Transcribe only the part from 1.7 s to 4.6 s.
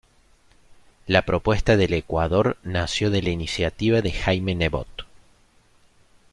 del Ecuador nació de la iniciativa de Jaime